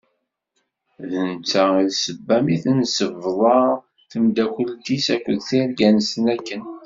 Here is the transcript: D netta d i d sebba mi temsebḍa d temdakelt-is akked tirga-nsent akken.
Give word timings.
D 1.09 1.11
netta 1.29 1.63
d 1.75 1.77
i 1.83 1.85
d 1.89 1.91
sebba 2.03 2.37
mi 2.45 2.55
temsebḍa 2.63 3.59
d 3.77 3.79
temdakelt-is 4.11 5.05
akked 5.15 5.37
tirga-nsent 5.49 6.27
akken. 6.35 6.61